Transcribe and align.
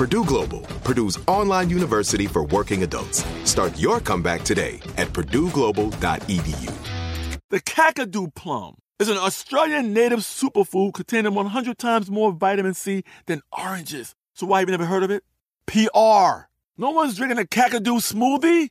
Purdue 0.00 0.24
Global, 0.24 0.60
Purdue's 0.82 1.18
online 1.26 1.68
university 1.68 2.26
for 2.26 2.44
working 2.44 2.84
adults. 2.84 3.22
Start 3.44 3.78
your 3.78 4.00
comeback 4.00 4.42
today 4.44 4.80
at 4.96 5.08
purdueglobal.edu. 5.08 6.72
The 7.50 7.60
Kakadu 7.60 8.34
plum 8.34 8.76
is 8.98 9.10
an 9.10 9.18
Australian 9.18 9.92
native 9.92 10.20
superfood 10.20 10.94
containing 10.94 11.34
100 11.34 11.76
times 11.76 12.10
more 12.10 12.32
vitamin 12.32 12.72
C 12.72 13.04
than 13.26 13.42
oranges. 13.52 14.14
So 14.32 14.46
why 14.46 14.60
have 14.60 14.70
you 14.70 14.72
never 14.72 14.86
heard 14.86 15.02
of 15.02 15.10
it? 15.10 15.22
PR. 15.66 16.48
No 16.78 16.92
one's 16.92 17.18
drinking 17.18 17.38
a 17.38 17.42
Kakadu 17.42 18.00
smoothie? 18.00 18.70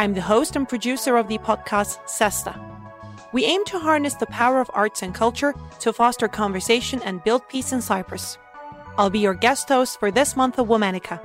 I'm 0.00 0.14
the 0.14 0.20
host 0.20 0.54
and 0.54 0.68
producer 0.68 1.16
of 1.16 1.26
the 1.26 1.38
podcast 1.38 1.98
Sesta. 2.06 2.54
We 3.32 3.44
aim 3.44 3.64
to 3.64 3.80
harness 3.80 4.14
the 4.14 4.26
power 4.26 4.60
of 4.60 4.70
arts 4.72 5.02
and 5.02 5.12
culture 5.12 5.52
to 5.80 5.92
foster 5.92 6.28
conversation 6.28 7.02
and 7.02 7.24
build 7.24 7.48
peace 7.48 7.72
in 7.72 7.82
Cyprus. 7.82 8.38
I'll 8.96 9.10
be 9.10 9.18
your 9.18 9.34
guest 9.34 9.68
host 9.68 9.98
for 9.98 10.12
this 10.12 10.36
month 10.36 10.60
of 10.60 10.68
Womanica. 10.68 11.18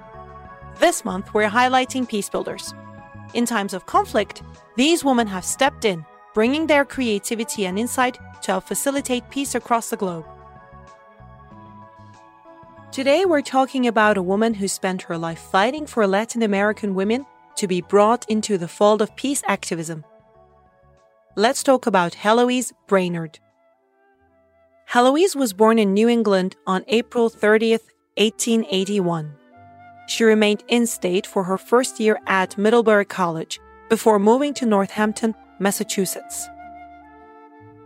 This 0.80 1.06
month, 1.06 1.36
we're 1.36 1.52
highlighting 1.52 2.10
peace 2.10 2.30
builders. 2.30 2.74
In 3.36 3.46
times 3.46 3.76
of 3.76 3.86
conflict, 3.86 4.42
these 4.76 5.06
women 5.06 5.28
have 5.28 5.46
stepped 5.46 5.86
in, 5.86 6.04
bringing 6.34 6.66
their 6.66 6.84
creativity 6.84 7.68
and 7.68 7.78
insight 7.78 8.18
to 8.42 8.54
help 8.54 8.64
facilitate 8.64 9.30
peace 9.30 9.54
across 9.54 9.92
the 9.92 9.98
globe. 9.98 10.26
Today, 12.92 13.26
we're 13.26 13.42
talking 13.42 13.86
about 13.86 14.18
a 14.18 14.24
woman 14.24 14.56
who 14.56 14.68
spent 14.68 15.04
her 15.04 15.18
life 15.18 15.40
fighting 15.40 15.86
for 15.86 16.08
Latin 16.08 16.42
American 16.42 16.96
women 16.96 17.28
to 17.58 17.68
be 17.68 17.82
brought 17.82 18.26
into 18.30 18.58
the 18.58 18.68
fold 18.68 19.02
of 19.02 19.16
peace 19.16 19.42
activism. 19.48 20.04
Let's 21.36 21.64
talk 21.64 21.88
about 21.88 22.14
Heloise 22.14 22.74
Brainerd. 22.88 23.40
Heloise 24.86 25.36
was 25.36 25.54
born 25.54 25.80
in 25.80 25.94
New 25.94 26.08
England 26.08 26.56
on 26.68 26.84
April 26.88 27.30
30th, 27.30 27.88
1881. 28.18 29.34
She 30.08 30.24
remained 30.24 30.64
in 30.68 30.86
state 30.86 31.26
for 31.26 31.44
her 31.46 31.58
first 31.58 32.00
year 32.00 32.20
at 32.28 32.58
Middlebury 32.58 33.06
College 33.06 33.60
before 33.90 34.20
moving 34.20 34.54
to 34.56 34.66
Northampton, 34.66 35.34
Massachusetts. 35.60 36.48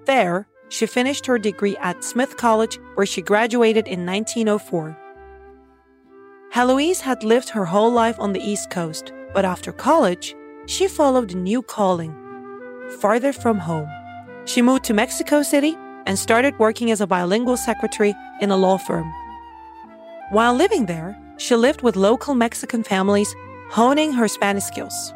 There, 0.05 0.47
she 0.69 0.85
finished 0.85 1.25
her 1.25 1.39
degree 1.39 1.77
at 1.77 2.03
Smith 2.03 2.35
College, 2.37 2.79
where 2.95 3.05
she 3.05 3.21
graduated 3.21 3.87
in 3.87 4.05
1904. 4.05 4.97
Heloise 6.51 7.01
had 7.01 7.23
lived 7.23 7.49
her 7.49 7.65
whole 7.65 7.91
life 7.91 8.19
on 8.19 8.33
the 8.33 8.41
East 8.41 8.69
Coast, 8.69 9.13
but 9.37 9.45
after 9.45 9.71
college, 9.71 10.35
she 10.65 10.87
followed 10.87 11.31
a 11.31 11.37
new 11.37 11.61
calling 11.61 12.11
farther 12.99 13.31
from 13.31 13.59
home. 13.59 13.87
She 14.45 14.63
moved 14.63 14.83
to 14.85 14.95
Mexico 14.95 15.43
City 15.43 15.77
and 16.07 16.17
started 16.17 16.57
working 16.57 16.89
as 16.89 17.01
a 17.01 17.05
bilingual 17.05 17.55
secretary 17.55 18.15
in 18.41 18.49
a 18.49 18.57
law 18.57 18.77
firm. 18.79 19.13
While 20.31 20.55
living 20.55 20.87
there, 20.87 21.15
she 21.37 21.55
lived 21.55 21.83
with 21.83 21.95
local 21.95 22.33
Mexican 22.33 22.81
families, 22.81 23.35
honing 23.69 24.11
her 24.13 24.27
Spanish 24.27 24.63
skills. 24.63 25.13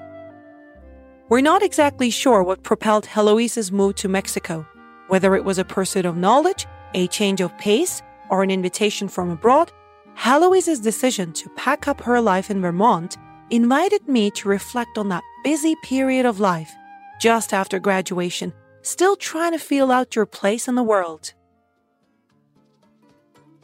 We're 1.29 1.41
not 1.41 1.63
exactly 1.63 2.11
sure 2.11 2.43
what 2.43 2.61
propelled 2.61 3.07
Heloise's 3.07 3.71
move 3.71 3.95
to 3.95 4.07
Mexico, 4.07 4.67
whether 5.07 5.35
it 5.35 5.45
was 5.45 5.57
a 5.57 5.65
pursuit 5.65 6.05
of 6.05 6.15
knowledge, 6.15 6.67
a 6.93 7.07
change 7.07 7.41
of 7.41 7.57
pace, 7.57 8.03
or 8.29 8.43
an 8.43 8.51
invitation 8.51 9.07
from 9.07 9.31
abroad. 9.31 9.71
Heloise's 10.13 10.79
decision 10.79 11.33
to 11.33 11.49
pack 11.55 11.88
up 11.88 12.01
her 12.01 12.21
life 12.21 12.51
in 12.51 12.61
Vermont 12.61 13.17
invited 13.51 14.07
me 14.07 14.31
to 14.31 14.47
reflect 14.47 14.97
on 14.97 15.09
that 15.09 15.23
busy 15.44 15.75
period 15.84 16.25
of 16.25 16.39
life 16.39 16.72
just 17.19 17.53
after 17.53 17.79
graduation, 17.79 18.53
still 18.81 19.16
trying 19.16 19.51
to 19.51 19.59
feel 19.59 19.91
out 19.91 20.16
your 20.16 20.25
place 20.25 20.67
in 20.67 20.75
the 20.75 20.84
world. 20.84 21.34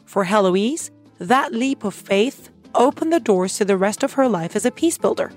For 0.04 0.24
Heloise, 0.24 0.90
that 1.18 1.52
leap 1.52 1.84
of 1.84 1.94
faith 1.94 2.50
opened 2.74 3.12
the 3.12 3.18
doors 3.18 3.56
to 3.56 3.64
the 3.64 3.76
rest 3.76 4.02
of 4.02 4.12
her 4.12 4.28
life 4.28 4.54
as 4.54 4.64
a 4.64 4.70
peace 4.70 4.98
builder. 4.98 5.32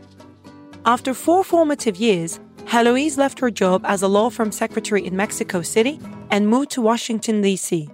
After 0.86 1.14
four 1.14 1.44
formative 1.44 1.96
years, 1.96 2.40
Heloise 2.66 3.18
left 3.18 3.40
her 3.40 3.50
job 3.50 3.84
as 3.86 4.02
a 4.02 4.08
law 4.08 4.30
firm 4.30 4.52
secretary 4.52 5.06
in 5.06 5.16
Mexico 5.16 5.62
City 5.62 6.00
and 6.30 6.48
moved 6.48 6.72
to 6.72 6.82
Washington, 6.82 7.42
D.C. 7.42 7.90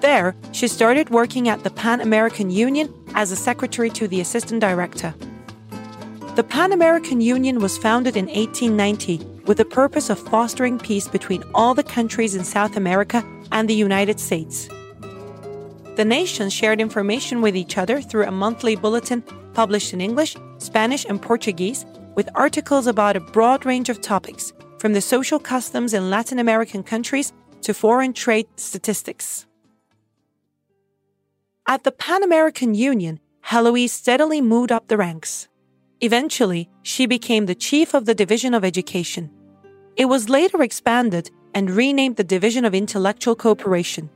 There, 0.00 0.36
she 0.52 0.68
started 0.68 1.10
working 1.10 1.48
at 1.48 1.64
the 1.64 1.70
Pan 1.70 2.00
American 2.00 2.50
Union 2.50 2.92
as 3.14 3.32
a 3.32 3.36
secretary 3.36 3.90
to 3.90 4.06
the 4.06 4.20
assistant 4.20 4.60
director. 4.60 5.14
The 6.36 6.44
Pan 6.44 6.72
American 6.72 7.22
Union 7.22 7.60
was 7.60 7.78
founded 7.78 8.14
in 8.14 8.26
1890 8.26 9.24
with 9.46 9.56
the 9.56 9.64
purpose 9.64 10.10
of 10.10 10.18
fostering 10.18 10.78
peace 10.78 11.08
between 11.08 11.42
all 11.54 11.72
the 11.72 11.82
countries 11.82 12.34
in 12.34 12.44
South 12.44 12.76
America 12.76 13.24
and 13.52 13.66
the 13.66 13.74
United 13.74 14.20
States. 14.20 14.68
The 15.94 16.04
nations 16.04 16.52
shared 16.52 16.78
information 16.78 17.40
with 17.40 17.56
each 17.56 17.78
other 17.78 18.02
through 18.02 18.26
a 18.26 18.30
monthly 18.30 18.76
bulletin 18.76 19.22
published 19.54 19.94
in 19.94 20.02
English, 20.02 20.36
Spanish, 20.58 21.06
and 21.06 21.22
Portuguese, 21.22 21.86
with 22.16 22.28
articles 22.34 22.86
about 22.86 23.16
a 23.16 23.20
broad 23.20 23.64
range 23.64 23.88
of 23.88 24.02
topics, 24.02 24.52
from 24.78 24.92
the 24.92 25.00
social 25.00 25.38
customs 25.38 25.94
in 25.94 26.10
Latin 26.10 26.38
American 26.38 26.82
countries 26.82 27.32
to 27.62 27.72
foreign 27.72 28.12
trade 28.12 28.46
statistics. 28.56 29.46
At 31.66 31.84
the 31.84 31.92
Pan 31.92 32.22
American 32.22 32.74
Union, 32.74 33.20
Heloise 33.40 33.94
steadily 33.94 34.42
moved 34.42 34.70
up 34.70 34.88
the 34.88 34.98
ranks. 34.98 35.48
Eventually, 36.00 36.68
she 36.82 37.06
became 37.06 37.46
the 37.46 37.54
chief 37.54 37.94
of 37.94 38.04
the 38.04 38.14
Division 38.14 38.52
of 38.52 38.64
Education. 38.64 39.30
It 39.96 40.06
was 40.06 40.28
later 40.28 40.62
expanded 40.62 41.30
and 41.54 41.70
renamed 41.70 42.16
the 42.16 42.24
Division 42.24 42.66
of 42.66 42.74
Intellectual 42.74 43.34
Cooperation. 43.34 44.10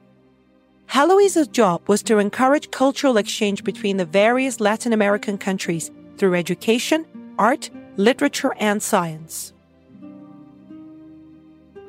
Heloise's 0.86 1.48
job 1.48 1.88
was 1.88 2.02
to 2.02 2.18
encourage 2.18 2.70
cultural 2.70 3.16
exchange 3.16 3.64
between 3.64 3.96
the 3.96 4.04
various 4.04 4.60
Latin 4.60 4.92
American 4.92 5.38
countries 5.38 5.90
through 6.18 6.34
education, 6.34 7.06
art, 7.38 7.70
literature, 7.96 8.52
and 8.58 8.82
science. 8.82 9.54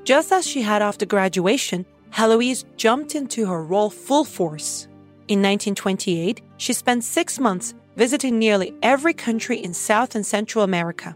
Just 0.06 0.32
as 0.32 0.48
she 0.48 0.62
had 0.62 0.82
after 0.82 1.06
graduation, 1.06 1.86
Heloise 2.12 2.64
jumped 2.78 3.14
into 3.14 3.46
her 3.48 3.64
role 3.64 3.90
full 3.90 4.24
force. 4.24 4.88
In 5.28 5.40
1928, 5.40 6.42
she 6.58 6.72
spent 6.72 7.04
six 7.04 7.40
months 7.40 7.74
visiting 7.96 8.40
nearly 8.40 8.74
every 8.82 9.14
country 9.14 9.58
in 9.58 9.74
South 9.74 10.16
and 10.16 10.26
Central 10.26 10.64
America. 10.64 11.16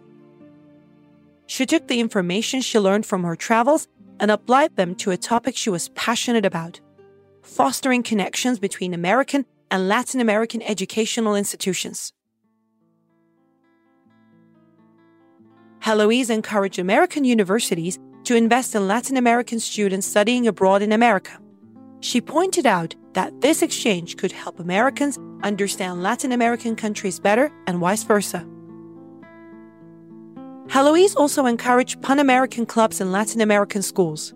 She 1.48 1.66
took 1.66 1.88
the 1.88 2.00
information 2.00 2.62
she 2.62 2.80
learned 2.80 3.06
from 3.06 3.24
her 3.24 3.36
travels 3.36 3.88
and 4.20 4.32
applied 4.32 4.76
them 4.76 4.96
to 4.96 5.12
a 5.12 5.18
topic 5.18 5.56
she 5.56 5.70
was 5.70 5.90
passionate 5.90 6.46
about 6.46 6.80
fostering 7.42 8.02
connections 8.02 8.58
between 8.58 8.94
American 8.94 9.46
and 9.70 9.88
Latin 9.88 10.20
American 10.20 10.62
educational 10.64 11.36
institutions. 11.36 12.12
Heloise 15.80 16.32
encouraged 16.32 16.80
American 16.80 17.24
universities 17.24 18.00
to 18.24 18.36
invest 18.36 18.74
in 18.74 18.88
Latin 18.88 19.18
American 19.18 19.60
students 19.60 20.08
studying 20.08 20.48
abroad 20.48 20.82
in 20.82 20.92
America. 20.92 21.40
She 22.00 22.20
pointed 22.20 22.66
out 22.66 22.96
that 23.16 23.42
this 23.42 23.62
exchange 23.62 24.18
could 24.18 24.32
help 24.32 24.60
Americans 24.60 25.18
understand 25.42 26.04
Latin 26.04 26.32
American 26.32 26.76
countries 26.76 27.20
better 27.20 27.52
and 27.66 27.80
vice 27.80 28.04
versa. 28.04 28.46
Heloise 30.68 31.16
also 31.16 31.46
encouraged 31.46 32.02
Pan 32.02 32.20
American 32.20 32.66
clubs 32.66 33.00
in 33.00 33.12
Latin 33.12 33.40
American 33.40 33.82
schools. 33.82 34.34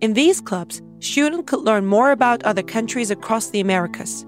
In 0.00 0.12
these 0.12 0.40
clubs, 0.40 0.82
students 0.98 1.50
could 1.50 1.60
learn 1.60 1.86
more 1.86 2.10
about 2.10 2.42
other 2.42 2.62
countries 2.62 3.10
across 3.10 3.48
the 3.48 3.60
Americas. 3.60 4.26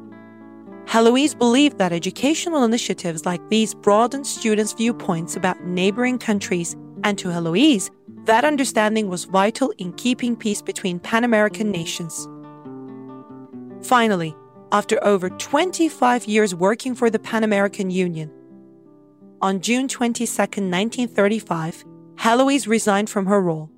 Heloise 0.87 1.35
believed 1.35 1.79
that 1.79 1.93
educational 1.93 2.65
initiatives 2.65 3.27
like 3.27 3.47
these 3.51 3.75
broadened 3.75 4.27
students' 4.27 4.73
viewpoints 4.73 5.37
about 5.37 5.63
neighboring 5.65 6.19
countries, 6.19 6.75
and 7.05 7.19
to 7.19 7.29
Heloise, 7.29 7.91
that 8.25 8.45
understanding 8.45 9.09
was 9.09 9.25
vital 9.27 9.73
in 9.79 9.93
keeping 9.93 10.37
peace 10.37 10.63
between 10.63 10.99
Pan 10.99 11.25
American 11.25 11.71
nations. 11.71 12.27
Finally, 13.83 14.35
after 14.73 15.03
over 15.05 15.31
25 15.31 16.27
years 16.27 16.55
working 16.55 16.95
for 16.95 17.11
the 17.11 17.19
Pan 17.19 17.45
American 17.45 17.91
Union, 17.91 18.31
on 19.43 19.61
June 19.61 19.89
22, 19.89 20.25
1935, 20.31 21.85
Heloise 22.17 22.69
resigned 22.69 23.09
from 23.09 23.27
her 23.27 23.41
role. 23.41 23.71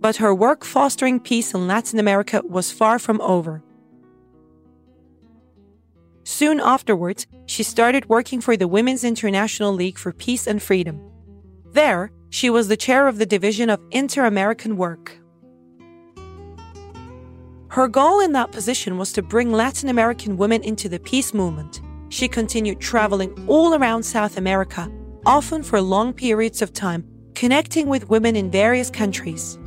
But 0.00 0.16
her 0.16 0.34
work 0.34 0.64
fostering 0.64 1.20
peace 1.20 1.54
in 1.54 1.66
Latin 1.66 1.98
America 1.98 2.42
was 2.44 2.70
far 2.70 2.98
from 2.98 3.20
over. 3.22 3.62
Soon 6.24 6.60
afterwards, 6.60 7.26
she 7.46 7.62
started 7.62 8.08
working 8.08 8.40
for 8.40 8.56
the 8.56 8.68
Women's 8.68 9.04
International 9.04 9.72
League 9.72 9.98
for 9.98 10.12
Peace 10.12 10.46
and 10.46 10.62
Freedom. 10.62 11.00
There, 11.72 12.12
she 12.30 12.50
was 12.50 12.68
the 12.68 12.76
chair 12.76 13.08
of 13.08 13.18
the 13.18 13.26
Division 13.26 13.70
of 13.70 13.80
Inter 13.90 14.26
American 14.26 14.76
Work. 14.76 15.21
Her 17.72 17.88
goal 17.88 18.20
in 18.20 18.32
that 18.32 18.52
position 18.52 18.98
was 18.98 19.12
to 19.12 19.22
bring 19.22 19.50
Latin 19.50 19.88
American 19.88 20.36
women 20.36 20.62
into 20.62 20.90
the 20.90 21.00
peace 21.00 21.32
movement. 21.32 21.80
She 22.10 22.28
continued 22.28 22.80
traveling 22.80 23.32
all 23.48 23.74
around 23.74 24.02
South 24.02 24.36
America, 24.36 24.92
often 25.24 25.62
for 25.62 25.80
long 25.80 26.12
periods 26.12 26.60
of 26.60 26.74
time, 26.74 27.02
connecting 27.34 27.88
with 27.88 28.10
women 28.10 28.36
in 28.36 28.50
various 28.50 28.90
countries. 28.90 29.58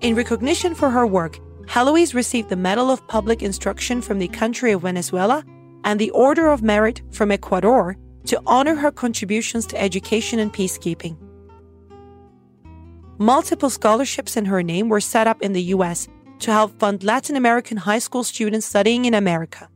In 0.00 0.14
recognition 0.14 0.74
for 0.74 0.88
her 0.88 1.06
work, 1.06 1.38
Heloise 1.68 2.14
received 2.14 2.48
the 2.48 2.56
Medal 2.56 2.90
of 2.90 3.06
Public 3.06 3.42
Instruction 3.42 4.00
from 4.00 4.18
the 4.18 4.28
country 4.28 4.72
of 4.72 4.80
Venezuela 4.80 5.44
and 5.84 6.00
the 6.00 6.10
Order 6.12 6.48
of 6.48 6.62
Merit 6.62 7.02
from 7.10 7.32
Ecuador 7.32 7.98
to 8.24 8.40
honor 8.46 8.76
her 8.76 8.90
contributions 8.90 9.66
to 9.66 9.78
education 9.78 10.38
and 10.38 10.54
peacekeeping. 10.54 11.18
Multiple 13.18 13.68
scholarships 13.68 14.38
in 14.38 14.46
her 14.46 14.62
name 14.62 14.88
were 14.88 15.00
set 15.00 15.26
up 15.26 15.42
in 15.42 15.52
the 15.52 15.74
US 15.74 16.08
to 16.40 16.52
help 16.52 16.78
fund 16.78 17.02
Latin 17.02 17.36
American 17.36 17.78
high 17.78 17.98
school 17.98 18.24
students 18.24 18.66
studying 18.66 19.04
in 19.04 19.14
America. 19.14 19.68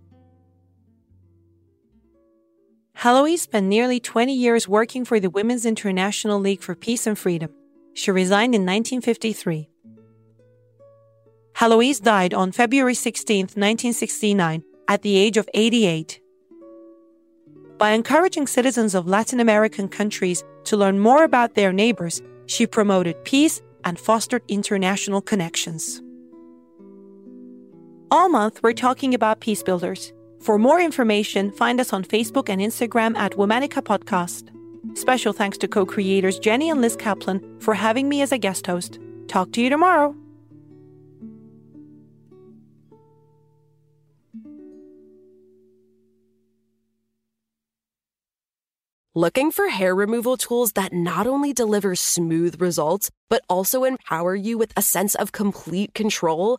Heloise 2.95 3.43
spent 3.43 3.67
nearly 3.67 3.99
20 3.99 4.35
years 4.35 4.69
working 4.69 5.07
for 5.07 5.19
the 5.19 5.31
Women's 5.31 5.65
International 5.65 6.39
League 6.39 6.61
for 6.61 6.75
Peace 6.75 7.07
and 7.07 7.19
Freedom. 7.19 7.51
She 7.95 8.11
resigned 8.11 8.55
in 8.55 8.62
1953. 8.62 9.71
Heloise 11.55 12.01
died 12.01 12.35
on 12.35 12.53
February 12.53 12.95
16, 12.95 13.45
1969, 13.45 14.62
at 14.89 15.03
the 15.03 15.17
age 15.17 15.37
of 15.39 15.49
88. 15.55 16.21
By 17.79 17.93
encouraging 17.93 18.47
citizens 18.47 18.95
of 18.95 19.07
Latin 19.09 19.41
American 19.41 19.89
countries 19.89 20.45
to 20.65 20.77
learn 20.77 20.99
more 20.99 21.25
about 21.25 21.55
their 21.55 21.73
neighbors, 21.73 22.21
she 22.45 22.67
promoted 22.67 23.25
peace 23.25 23.62
and 23.85 23.99
fostered 23.99 24.43
international 24.49 25.23
connections. 25.23 26.03
All 28.12 28.29
month, 28.29 28.59
we're 28.65 28.73
talking 28.73 29.15
about 29.15 29.39
peace 29.39 29.62
builders. 29.62 30.12
For 30.41 30.59
more 30.59 30.81
information, 30.81 31.53
find 31.53 31.79
us 31.79 31.93
on 31.93 32.03
Facebook 32.03 32.49
and 32.49 32.61
Instagram 32.61 33.17
at 33.17 33.35
Womanica 33.35 33.83
Podcast. 33.83 34.51
Special 34.99 35.33
thanks 35.33 35.57
to 35.59 35.69
co 35.69 35.87
creators 35.87 36.41
Jenny 36.41 36.71
and 36.71 36.81
Liz 36.81 36.97
Kaplan 36.97 37.61
for 37.61 37.73
having 37.73 38.09
me 38.09 38.21
as 38.21 38.33
a 38.33 38.39
guest 38.39 38.67
host. 38.67 38.99
Talk 39.29 39.53
to 39.53 39.61
you 39.62 39.71
tomorrow. 39.71 40.17
Looking 49.15 49.53
for 49.53 49.69
hair 49.69 49.95
removal 49.95 50.37
tools 50.37 50.73
that 50.73 50.93
not 50.93 51.29
only 51.29 51.53
deliver 51.53 51.95
smooth 51.95 52.61
results, 52.61 53.09
but 53.29 53.43
also 53.49 53.85
empower 53.85 54.35
you 54.35 54.59
with 54.59 54.73
a 54.77 54.83
sense 54.83 55.15
of 55.15 55.31
complete 55.31 55.95
control? 55.95 56.59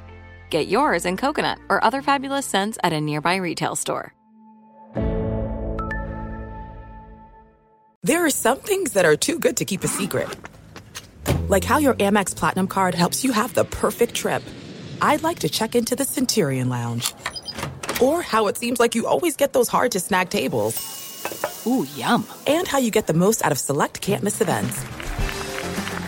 Get 0.51 0.67
yours 0.67 1.05
in 1.05 1.15
coconut 1.15 1.59
or 1.69 1.81
other 1.81 2.01
fabulous 2.01 2.45
scents 2.45 2.77
at 2.83 2.91
a 2.91 2.99
nearby 2.99 3.37
retail 3.37 3.77
store. 3.77 4.13
There 8.03 8.25
are 8.25 8.29
some 8.29 8.57
things 8.57 8.93
that 8.93 9.05
are 9.05 9.15
too 9.15 9.39
good 9.39 9.55
to 9.57 9.65
keep 9.65 9.85
a 9.85 9.87
secret. 9.87 10.27
Like 11.47 11.63
how 11.63 11.77
your 11.77 11.93
Amex 11.93 12.35
Platinum 12.35 12.67
card 12.67 12.95
helps 12.95 13.23
you 13.23 13.31
have 13.31 13.53
the 13.53 13.63
perfect 13.63 14.13
trip. 14.13 14.43
I'd 15.01 15.23
like 15.23 15.39
to 15.39 15.49
check 15.49 15.73
into 15.73 15.95
the 15.95 16.03
Centurion 16.03 16.67
Lounge. 16.67 17.13
Or 18.01 18.21
how 18.21 18.47
it 18.47 18.57
seems 18.57 18.77
like 18.77 18.93
you 18.93 19.07
always 19.07 19.37
get 19.37 19.53
those 19.53 19.69
hard 19.69 19.93
to 19.93 20.01
snag 20.01 20.29
tables. 20.29 20.75
Ooh, 21.65 21.87
yum. 21.95 22.27
And 22.45 22.67
how 22.67 22.79
you 22.79 22.91
get 22.91 23.07
the 23.07 23.13
most 23.13 23.45
out 23.45 23.53
of 23.53 23.57
select 23.57 24.01
can't 24.01 24.23
miss 24.23 24.41
events. 24.41 24.83